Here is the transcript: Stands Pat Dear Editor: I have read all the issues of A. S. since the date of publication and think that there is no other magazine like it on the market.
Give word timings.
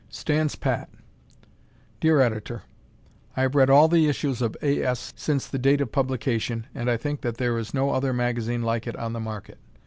Stands 0.09 0.55
Pat 0.55 0.89
Dear 1.99 2.21
Editor: 2.21 2.63
I 3.37 3.41
have 3.43 3.53
read 3.53 3.69
all 3.69 3.87
the 3.87 4.09
issues 4.09 4.41
of 4.41 4.57
A. 4.63 4.81
S. 4.81 5.13
since 5.15 5.45
the 5.45 5.59
date 5.59 5.79
of 5.79 5.91
publication 5.91 6.65
and 6.73 6.89
think 6.99 7.21
that 7.21 7.37
there 7.37 7.55
is 7.59 7.71
no 7.71 7.91
other 7.91 8.11
magazine 8.11 8.63
like 8.63 8.87
it 8.87 8.95
on 8.95 9.13
the 9.13 9.19
market. 9.19 9.59